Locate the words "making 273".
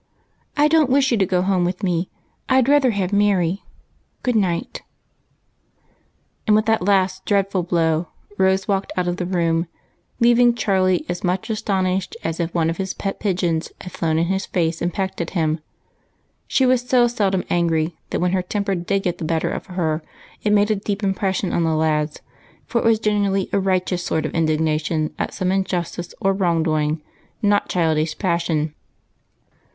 6.47-6.47